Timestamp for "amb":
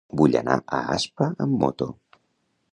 1.47-1.61